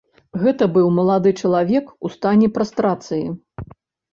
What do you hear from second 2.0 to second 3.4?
у стане прастрацыі.